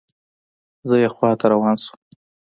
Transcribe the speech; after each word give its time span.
زه 0.87 0.95
یې 1.03 1.09
خواته 1.15 1.45
روان 1.53 1.75
شوم. 1.83 1.99